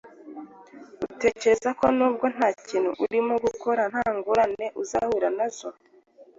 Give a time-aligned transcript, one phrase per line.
[1.09, 5.69] utekereza ko nubwo nta kintu urimo gukora, nta ngorane uzahura na zo.